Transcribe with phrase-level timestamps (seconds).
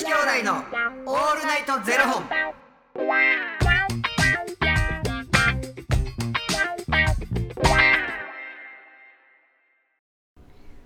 [0.00, 2.24] 子兄弟のオールナイトゼロ本。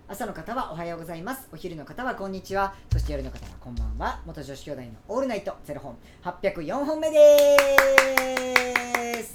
[0.08, 1.48] 朝の方はおはようございます。
[1.52, 2.74] お昼の方はこんにちは。
[2.92, 4.20] そして夜の方はこんばんは。
[4.26, 5.96] 元女子兄弟のオールナイトゼロ本。
[6.24, 7.56] 804本目で
[9.22, 9.30] す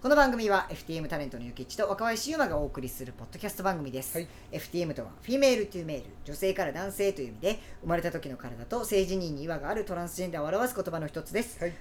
[0.00, 4.28] この番組は FTM タレントのゆきちと若林優馬がお送りするポッドキャスト番組です、はい。
[4.52, 11.58] FTM とは Female to Male 女性から男性という意味で生まれた時の体と性自認に違和があるトランスジェンダーを表す言葉の一つです。
[11.60, 11.72] はい。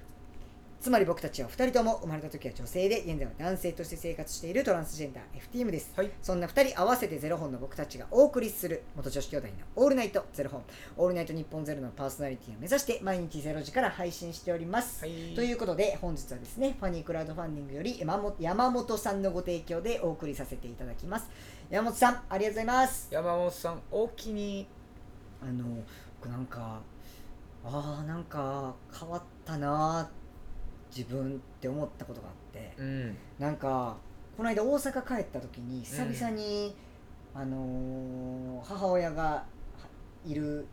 [0.80, 6.12] つまり僕たちは2人とも生まれた時は女性で現在は男性として生活しているトランスジェンダー FTM です、はい。
[6.22, 10.64] そんな2人合わせてゼロ本の僕たちがお送りする元女子兄弟のオールナイトゼロ本。
[10.98, 15.36] オールナイト日本ゼロのパーソナリティを目指して毎日ゼロ時から配信しております、はい。
[15.36, 21.30] ということで本日はですねファニークラウドファンディングより山本山本さんのご提供でお送りさせていただきます。
[21.70, 23.08] 山本さんありがとうございます。
[23.12, 24.68] 山本さん、お気に。
[25.42, 25.66] あの
[26.22, 26.82] 僕なんか
[27.64, 30.10] あーなんか変わったな
[30.96, 33.18] 自分って思ったことがあって、うん。
[33.40, 33.98] なんか
[34.36, 36.76] この間大阪帰った時に久々に、
[37.34, 39.46] あのー母親がは
[40.26, 40.68] いる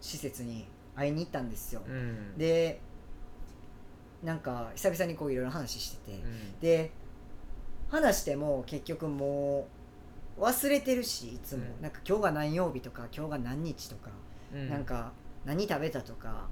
[0.00, 2.36] 施設に会いに行ったんですよ、うん。
[2.36, 2.80] で
[4.22, 6.60] なんか久々にこういろいろ話してて、うん。
[6.60, 6.90] で
[7.88, 9.66] 話しても結局も
[10.36, 14.10] う忘れてるしいつも、うんなんか今日が何曜日とか今日が何日とか、
[14.52, 14.84] うんなん。
[14.84, 15.12] か
[15.44, 16.48] 何食べたとか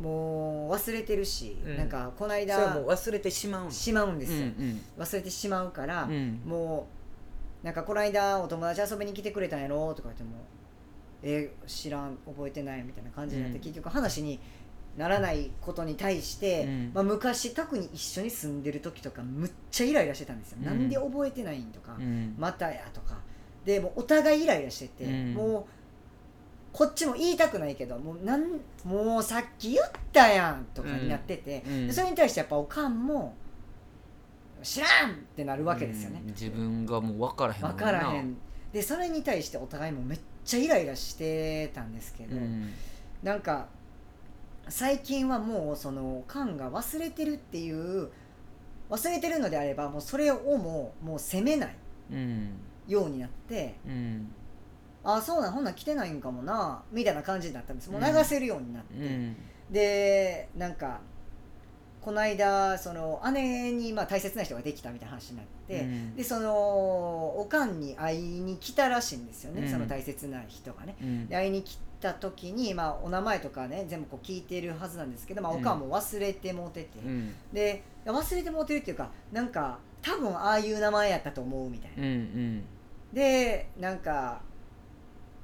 [0.00, 3.70] もう忘れてるし、うんなんかこのそれは間もう忘れてしまうの。
[3.70, 6.12] しまうんですよ、うん忘れてしまうから、うん。
[6.12, 6.42] うん。
[6.44, 6.86] も
[7.62, 10.30] うなんかこの間お友達遊びに来てくれたんやろとか言っても
[11.22, 14.38] えー知らん覚えてないみたいな感じになって、うん結局話に
[14.96, 22.34] ならないことに対して、うんまあ、昔特に一緒に住んでる時とかむっちゃイライラしてたんですよ、うんなんで覚えてないんとか、うん。
[22.38, 23.18] またやとか
[23.64, 25.64] でもうお互いイライラしてて、うんもう
[26.76, 28.42] こっちも言いたくないけどもうなん
[28.84, 33.34] もうさっき言ったやんとかになってて、うんでそれに対してやっぱおかんも
[34.62, 38.36] 知らんってなるわけですよね、うん自分がもう分からへんも分からへん
[38.74, 42.70] でそれに対してお互いもめっちゃイライラしてたんですけど、うん。
[43.22, 43.68] なんか
[44.68, 48.10] 最近はもうその缶が忘れてるっていう
[48.90, 51.76] 忘れてるのであればもうそれをもうもう責めない
[52.12, 52.50] うん。
[52.86, 54.30] ようになってうん。
[55.06, 59.36] ああそうなんほんなん来てないんかもなみたいな感じになったんですもう流せるようになって、うん。
[59.70, 61.00] でなんか
[62.00, 77.34] この間その姉にまあ大切な人ができたみたいな話になって、うんでそのおかんに会いに来たらしいんですよね、うんその大切な人がねうんで会いに来た時に、まあ、お名前とかね全部こう聞いてるはずなんですけど、まあ、おかんも忘れてもうてて、うん。
[77.52, 82.12] で忘れてもうてるっていうかなんか多分ああいう名前やったと思うみたいな、うん。
[82.12, 82.64] うん。
[83.12, 84.40] でなんか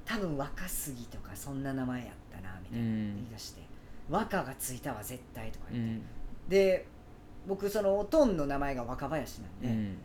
[0.05, 3.63] 多分若杉とかそんな名前やったなみたいなうん言い出して、
[4.09, 6.03] 若がついたわ絶対とかう言って、ん。
[6.49, 6.87] で
[7.47, 9.99] 僕そのおとんの名前が若林なんで、うん。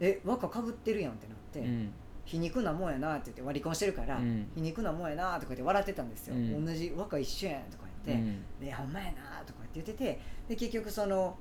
[0.00, 1.92] え若かぶってるやんってなって、うん。
[2.24, 8.18] 皮肉なもんやなって言って割り婚してるから、うん皮肉なもんやなとか言って笑ってたんですよ、うん同じ若一緒やんとか言っ
[8.60, 9.12] て、でほんまやな
[9.44, 11.36] とかって言っててで結局その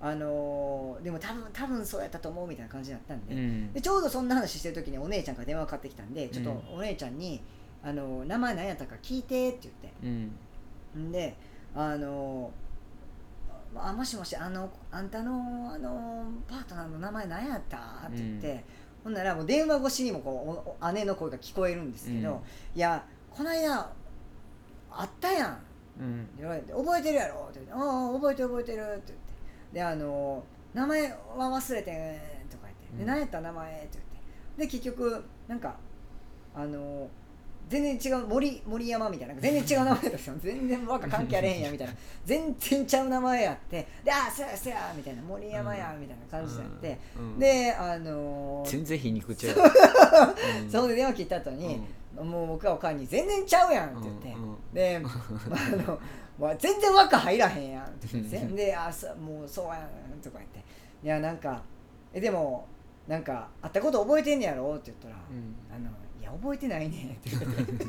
[0.00, 3.72] あのーでも多分多分そうやったと思うみたいな感じだったんで,、うん。
[3.72, 7.42] でちょうどそんな話してる時にお姉ちゃんから電話かかってきたんでちょっとお姉ちゃんに
[7.82, 10.06] 「あの名前何やったか聞いて」って言ってう
[11.00, 11.08] ん。
[11.08, 11.34] んで
[11.74, 12.50] あの
[13.74, 17.76] あもしもしあのあんたのあのパートナーの名前何やった?」
[18.08, 18.60] って言って、うん
[19.06, 22.38] ほんならもう電話越しにもこう姉の声が聞こえるんですけど「うん
[22.74, 23.88] いやこの間
[24.90, 25.58] あったやん」
[26.00, 26.28] うん。
[26.36, 29.12] 言われて「覚えてるやろ?」って言って「ああ覚えてる覚えてる」って
[29.72, 30.44] であの
[30.74, 34.16] 「名前は忘れてん」とか言って「でうん何やった名前?」って言って
[34.58, 35.76] で結局なんか
[36.54, 37.08] あの
[37.68, 41.94] 全然違う森森山みたいな全然違う名前ですよ全然若関係あれへんやみたいな。
[42.24, 43.86] 全然ちゃう名前やって。
[44.04, 49.56] で「ああそやそや」みたいな「森山や」みたいな感じになって、うん、であの全然皮肉ちゃう。
[50.62, 50.66] う。
[50.66, 50.70] ん。
[50.70, 51.80] そこで電話切った後に、
[52.14, 55.12] もう僕はおかんに「全然ちゃうやん」って言って、うんうんで、まあ、
[55.72, 56.00] あの、
[56.38, 58.36] まあ、全然輪っか入らへんやんって言って。
[58.36, 58.54] うん。
[58.54, 60.60] であそもうそうやんとか言って。
[61.02, 61.62] いやなんか
[62.12, 62.66] えでも
[63.08, 65.56] なんか会ったこと覚えてんねやろって言ったら、うん。
[65.74, 65.92] あのい
[66.26, 67.18] や覚えてないね。
[67.20, 67.86] って言って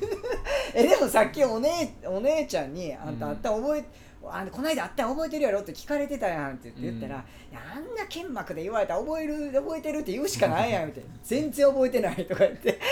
[0.74, 3.84] えでもさっきお姉お姉ちゃんに「あんた会った覚え、
[4.24, 7.22] あこの間会ったん覚えてるやろ?」って聞かれてたやんって言ったら「うん。
[7.52, 12.80] いやあんな剣幕で言われたら覚える覚えてるって言うしかないやん」みたいな「全然覚えてない」とか言って。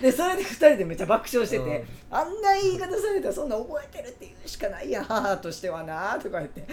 [0.00, 2.16] でそれで2人でめっちゃ爆笑してて、うん。
[2.16, 6.64] あんな言い方されたらそんな覚えてるって言うしかないやん母としてはなとか言って。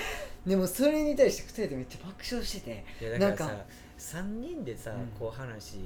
[0.46, 2.86] でもそれに対して2人でめっちゃ爆笑してて。
[3.02, 3.58] いやだからなん
[3.98, 5.08] さ3人でさ、うん。
[5.20, 5.78] こう話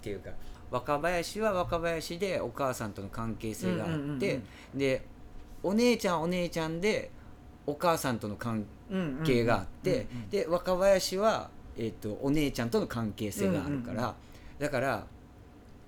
[0.00, 0.30] っていうか
[0.70, 4.40] 若林は若林でお母さんとの関係性があって、
[4.74, 5.04] で
[5.62, 7.10] お姉ちゃんはお姉ちゃんで
[7.66, 8.64] お母さんとの関
[9.24, 14.14] 係があって、で若林は、えー、とお姉ちゃんとの関係性があるから、
[14.58, 15.06] だから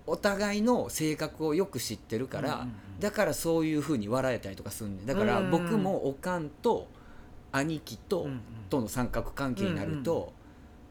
[0.06, 2.66] お互いの性格をよく知ってるから、
[2.98, 5.06] だからそういうふうに笑えたりとかするん。
[5.06, 6.88] でだから僕もおかんと
[7.52, 8.26] 兄貴と、
[8.68, 10.30] との三角関係になると、うんうん。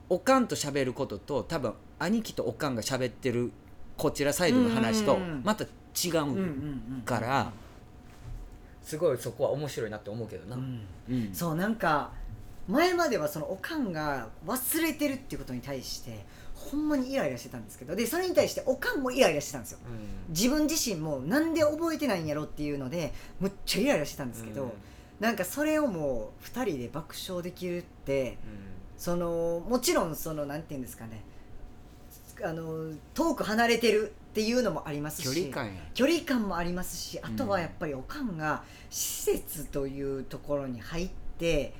[0.09, 3.51] おかんと喋ることと多分兄貴とおかんが喋ってる
[3.95, 5.67] こちらサイドの話とまた違
[6.09, 7.51] うから、
[8.81, 10.55] すごいそこは面白いなって思うけどな。
[10.55, 10.81] うん。
[11.09, 11.33] うん。
[11.33, 12.11] そうなんか
[12.67, 16.25] 前まではそのおかんが忘れてるっていうことに対して
[16.55, 19.79] ほんまにイライラしてたんですけどでそれに対しておかんもイライラしてたんですよ。
[19.85, 20.33] うん。
[20.33, 24.71] 自分自身もなんで覚えてないんやろっていうのでむっちゃイライラしてたんですけど、うん。
[25.19, 28.39] なんかそれをもう2人で爆笑できるって
[28.97, 31.21] そのもちろんそのなんて言うんですかね
[32.43, 35.81] あの遠く離れてるっていうのもありますし距離感や。
[35.93, 41.73] 距離感もありますしあとはやっぱりおかんが施設というところに入って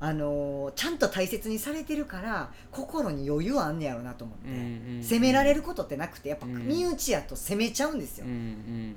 [0.00, 6.68] あのちゃんと大切にされてるから心に余裕あんねやろなと思って、責められることってなくてやっぱうん。
[6.68, 8.26] 身内やと責めちゃうんですよ、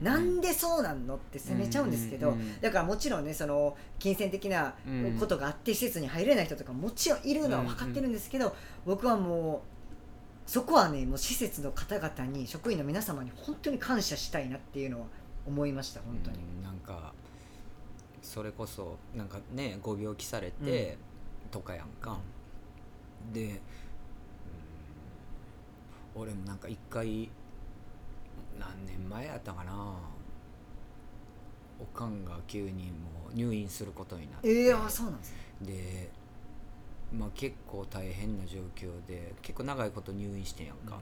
[0.02, 5.18] なんでそうなんのって責めちゃうんですけど、うんうんうんだからもちろんねその金銭的なうん。
[5.20, 8.56] ことがあって施設に入れない人とかもちろんいるのは分かってるんですけど、
[8.86, 9.81] 僕はもう
[10.52, 15.08] そこはねもう施設の方々に職員の皆様に本当に感謝したいなっていうのは
[15.48, 17.14] 思いました本当に、うんなんか
[18.22, 20.98] それこそなんかねご病気されて、
[21.52, 22.20] とかやんか。
[23.32, 23.60] で、うん
[26.16, 27.30] 俺もなんか一回
[28.60, 29.96] 何年前やったかな。
[31.80, 34.50] おかんが急にもう入院することになって。
[34.50, 35.38] ええあそうなんですね。
[35.62, 36.12] で
[37.18, 41.00] まあ結構大変な状況で結構長いこと入院してんやんか、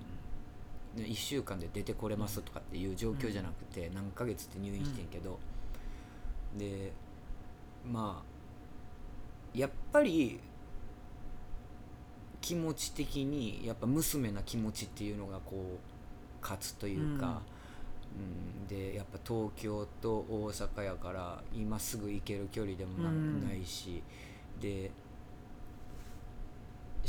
[0.96, 5.40] で1週間で出てこれますとかっていう状況じゃなくて何ヶ月って入院してんけど、
[6.58, 6.92] で
[7.92, 10.40] まあやっぱり
[12.42, 18.68] 気持ち的にやっぱ娘な気持ちっていうのがこう勝つというか、うん。
[18.68, 24.02] でやっぱ東京と大阪やから今すぐ行ける距離でもないし
[24.60, 24.92] で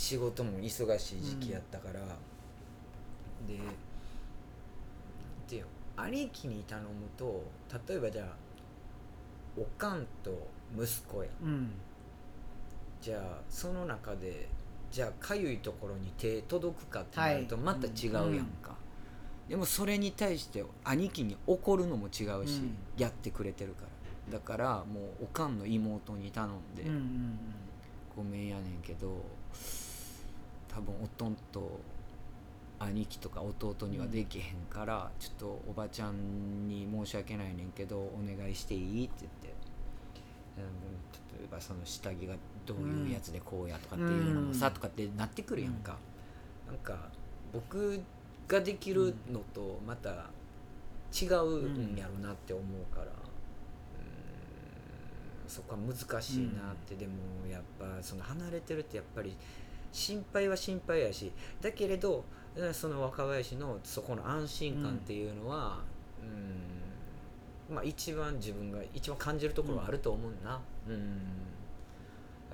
[0.00, 2.00] 仕事も忙しい時期やったから、
[3.46, 3.74] でなん。
[5.46, 5.64] ていう
[5.96, 6.88] の兄貴に頼む
[7.18, 7.44] と
[7.86, 8.26] 例えばじゃあ
[9.58, 11.28] おかんと息子や。
[11.42, 11.70] うん。
[13.02, 14.48] じゃあその中で
[14.90, 17.64] じゃあかゆいところに手届くかってなるとはい。
[17.64, 18.74] また違うやんか、
[19.50, 22.76] でもそれに対して兄貴に怒るのも違うし、うん。
[22.96, 23.82] やってくれてるか
[24.30, 24.38] ら。
[24.38, 27.38] だからもうおかんの妹に頼んで、うんうん。
[28.16, 29.22] ごめんやねんけど
[30.72, 31.80] 多分おとんと
[32.78, 39.54] 兄貴とか弟にはできへんから、ちょっとおばちゃんに申し訳ないねんけどお願いしていいって言って、
[40.56, 40.64] うん、
[41.38, 42.34] 例えばその下着が
[42.64, 44.72] どういうやつでこうやとかっていうのもさ、うん。
[44.72, 45.96] とかってなってくるやんか、
[46.66, 47.10] なんか
[47.52, 48.00] 僕
[48.48, 50.30] ができるのとまた
[51.12, 53.10] 違うんやろなって思うから、うん
[55.46, 57.12] そこは難しいなって、でも
[57.50, 59.36] やっぱその離れてるってやっぱり
[59.92, 62.24] 心配は心配やしだけれど
[62.56, 65.80] うんその若林のそこの安心感っていうのは、
[66.20, 70.60] うんまあ、一番自分が一番感じるところはあると思うな。
[70.88, 71.20] うん。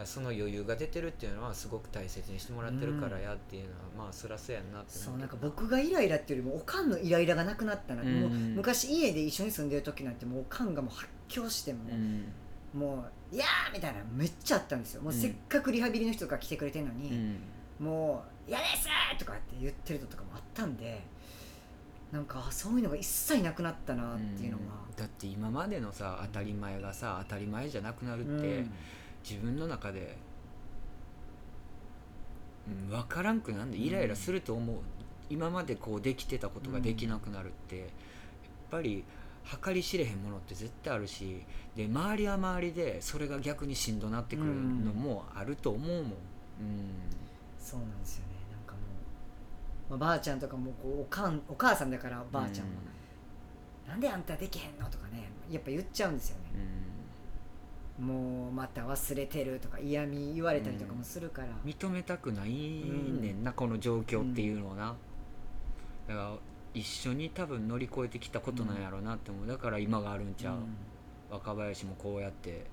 [0.04, 8.20] その余裕が出てるっていうのはすごく大切にしてもらってるからやっていうのは、まあそらそうやんなってそう思なんか僕がイライラっていうよりもおかんのイライラがなくなったな、うん。
[8.20, 12.26] もう昔家で一緒に住んでる時なんてもうおかんがもう発狂しても、うん
[12.74, 15.02] もう「いやー!」みたいなめっちゃあったんですよ。
[15.02, 15.20] もううん。
[15.20, 17.38] せっかくリハビリの人が来てくれてるのうに、ん。
[17.78, 21.02] もう「嫌です!」とかって言ってるのとかもあったんで
[22.12, 24.62] なんかあそういうのが一切なくなったなっていうのは、
[24.96, 28.38] だって今までのさ当たり前がさ当たり前じゃなくなるうん。
[28.38, 28.64] って、
[29.28, 30.16] 自分の中で、
[32.68, 34.76] うん、分からんくなんでイライラすると思う、
[35.28, 37.88] 今までこうできてたことができなくなるって、やっ
[38.70, 39.04] ぱり
[39.62, 41.42] 計り知れへんものって絶対あるし
[41.76, 46.10] で周りは周りでそれが逆にしんどなってくるのもあると思うもん、うん。
[47.58, 48.34] そうなんですよね。
[48.50, 48.78] なんかも
[49.88, 52.72] う、まあ、ばあちゃんとかもこうおかんお母さんだからばあちゃんは、
[53.88, 56.44] なんであんたできへんのとかねやっぱ言っちゃうんですよね、
[57.98, 58.06] うん。
[58.06, 64.96] もうまた忘れてるとか嫌味言われたりとかもするから、認めたくないねんな、この状況っていうのはな、
[66.08, 66.32] だから
[66.76, 69.46] 一緒に多分乗り越えてきたことなんやろうなって思う。
[69.46, 70.56] だから今があるんちゃう、
[71.30, 72.66] 若林もこうやって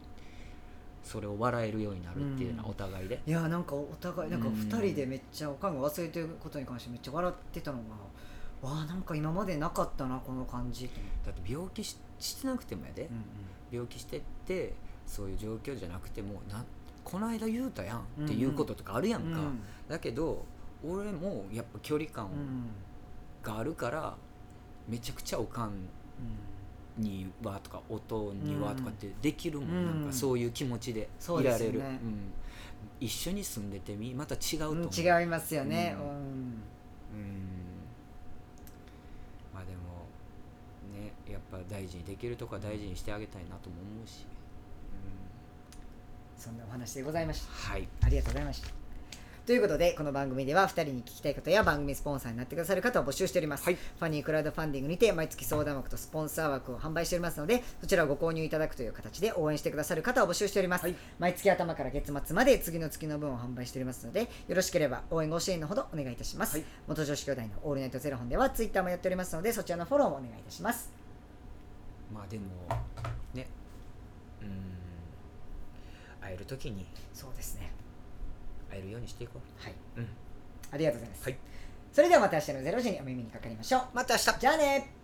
[1.02, 2.72] それを笑えるようになるっていうのはうん。
[2.72, 4.56] お互いで、いやなんかお互いなんかうん。
[4.56, 10.90] 2人でめっちゃおかんが忘れてることに関してめっちゃ笑ってたのがわあなんか今までなかったなこの感じ。
[11.26, 13.10] だって病気ししてなくてもやで、
[13.72, 14.74] 病気してって
[15.06, 16.66] そういう状況じゃなくてもな
[17.06, 19.62] この間言うたやんっていうこととかあるやんか、うん。
[19.88, 20.44] だけど
[20.86, 22.66] 俺もやっぱ距離感うん
[23.44, 24.16] があるから
[24.88, 25.72] めちゃくちゃおかん
[26.98, 29.86] にはとか音にはとかってできるもん、うん。
[30.02, 32.32] なんかそういう気持ちでそういられる、ねうん。
[33.00, 34.76] 一緒に住んでてみまた違うとう。
[34.76, 36.08] ん思う、違いますよね、ううん。
[36.08, 36.24] んうん。
[39.54, 40.08] まあでも
[40.94, 44.26] ねやっぱ大事にできるとこは大事にしてあげたいなとも思うし、
[46.38, 47.48] そんなお話でございました。
[47.48, 47.88] うん、はい。
[48.02, 48.83] ありがとうございました
[49.46, 53.76] ということでこの番組では2人に聞きたいことや番組スポンサーになってくださる方を募集しております、はい。
[53.76, 60.96] ファニークラウドファンディングにて毎月相談枠とスポンサー枠を販売しておりますのでそちらをご購入いただくという形で応援してくださる方を募集しております、はい。
[61.20, 66.66] 毎月頭から月末まで次の月の分を販売しておりますのでよろしければ応援ご支援のほどお願いいたします、はい。
[66.88, 70.90] 元女子兄弟のオールナイトゼロ本ではツイッターもやっておりますのでそちらのフォローもお願いいたします。
[72.14, 72.46] まあでも
[73.34, 73.48] ね。
[74.42, 74.48] うん。
[76.22, 76.86] 会える時に。
[77.14, 77.83] そうですね
[78.74, 80.08] 会えるようにしていこはい、う、うん、
[80.72, 81.38] ありがとうございます、はい。
[81.92, 83.82] それではまた明日の0時にお耳にかかりましょう。
[83.94, 84.40] また明日。
[84.40, 85.03] じゃあね